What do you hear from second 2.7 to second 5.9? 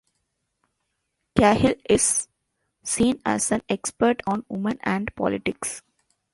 seen as an expert on women and politics.